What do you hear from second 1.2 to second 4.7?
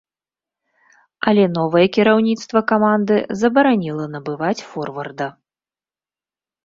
Але новае кіраўніцтва каманды забараніла набываць